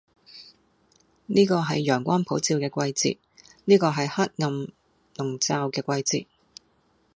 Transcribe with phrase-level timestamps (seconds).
[1.27, 2.61] 呢個係陽光普照嘅
[2.91, 3.17] 季節，
[3.65, 4.67] 呢個係黑暗
[5.15, 6.27] 籠罩嘅季節，